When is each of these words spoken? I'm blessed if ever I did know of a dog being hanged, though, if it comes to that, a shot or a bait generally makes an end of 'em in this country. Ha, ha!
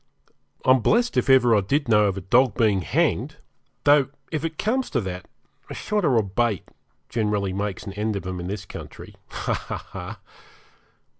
I'm 0.65 0.79
blessed 0.79 1.15
if 1.15 1.29
ever 1.29 1.55
I 1.55 1.61
did 1.61 1.87
know 1.87 2.05
of 2.05 2.17
a 2.17 2.21
dog 2.21 2.55
being 2.57 2.81
hanged, 2.81 3.35
though, 3.83 4.09
if 4.31 4.43
it 4.43 4.57
comes 4.57 4.89
to 4.89 5.01
that, 5.01 5.27
a 5.69 5.75
shot 5.75 6.03
or 6.03 6.17
a 6.17 6.23
bait 6.23 6.63
generally 7.07 7.53
makes 7.53 7.83
an 7.85 7.93
end 7.93 8.15
of 8.15 8.25
'em 8.25 8.39
in 8.39 8.47
this 8.47 8.65
country. 8.65 9.13
Ha, 9.29 9.53
ha! 9.53 10.19